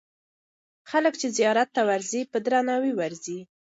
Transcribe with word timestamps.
خلک 0.89 1.13
چې 1.21 1.27
زیارت 1.37 1.69
ته 1.75 1.81
ورځي، 1.89 2.21
په 2.31 2.37
درناوي 2.45 2.91
ورځي. 2.95 3.39